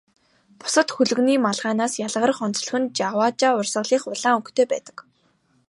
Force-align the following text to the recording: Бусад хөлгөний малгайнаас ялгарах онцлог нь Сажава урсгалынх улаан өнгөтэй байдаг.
Бусад 0.59 0.87
хөлгөний 0.95 1.37
малгайнаас 1.45 1.93
ялгарах 2.05 2.39
онцлог 2.47 2.75
нь 2.81 2.87
Сажава 2.97 3.59
урсгалынх 3.59 4.03
улаан 4.11 4.37
өнгөтэй 4.37 4.65
байдаг. 4.73 4.97